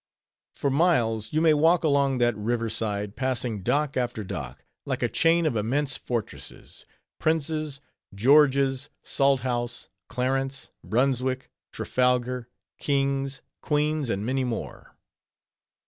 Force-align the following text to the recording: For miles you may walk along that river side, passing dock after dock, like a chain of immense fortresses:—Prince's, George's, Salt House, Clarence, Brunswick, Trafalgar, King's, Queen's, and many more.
For 0.55 0.71
miles 0.71 1.31
you 1.31 1.41
may 1.41 1.53
walk 1.53 1.83
along 1.83 2.17
that 2.17 2.35
river 2.35 2.71
side, 2.71 3.15
passing 3.15 3.61
dock 3.61 3.95
after 3.95 4.23
dock, 4.23 4.65
like 4.83 5.03
a 5.03 5.07
chain 5.07 5.45
of 5.45 5.55
immense 5.55 5.95
fortresses:—Prince's, 5.95 7.81
George's, 8.11 8.89
Salt 9.03 9.41
House, 9.41 9.89
Clarence, 10.09 10.71
Brunswick, 10.83 11.51
Trafalgar, 11.71 12.49
King's, 12.79 13.43
Queen's, 13.61 14.09
and 14.09 14.25
many 14.25 14.43
more. 14.43 14.95